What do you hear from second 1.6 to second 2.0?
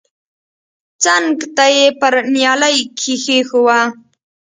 يې